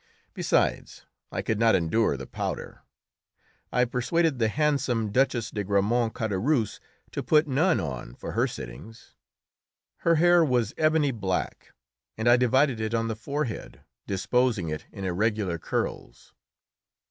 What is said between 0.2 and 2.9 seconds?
Besides, I could not endure powder.